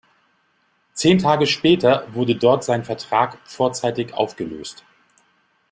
[0.93, 4.83] Zehn Tage später wurde dort sein Vertrag vorzeitig aufgelöst.